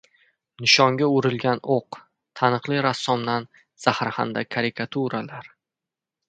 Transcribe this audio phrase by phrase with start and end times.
[0.63, 1.99] Nishonga urilgan o‘q:
[2.39, 3.47] taniqli rassomdan
[3.85, 5.53] zaharxanda karikaturalar